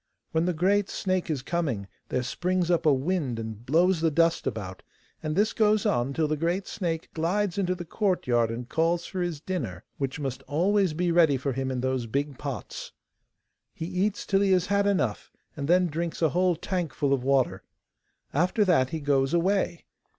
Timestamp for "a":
2.87-2.91, 16.23-16.29